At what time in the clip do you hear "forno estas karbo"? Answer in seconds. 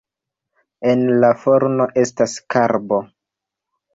1.41-3.01